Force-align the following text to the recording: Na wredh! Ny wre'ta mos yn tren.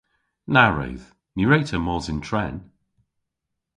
Na 0.53 0.63
wredh! 0.71 1.05
Ny 1.35 1.43
wre'ta 1.47 1.77
mos 1.81 2.05
yn 2.11 2.19
tren. 2.27 2.57